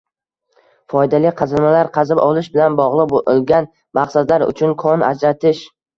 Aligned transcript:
Foydali 0.93 1.33
qazilmalar 1.41 1.91
qazib 1.99 2.21
olish 2.23 2.49
bilan 2.55 2.77
bog’liq 2.79 3.11
bo’lgan 3.13 3.69
maqsadlar 4.01 4.47
uchun 4.47 4.75
kon 4.87 5.05
ajratish 5.13 5.63